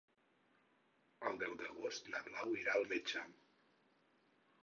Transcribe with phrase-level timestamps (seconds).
[1.31, 3.23] El deu d'agost na Blau irà al metge.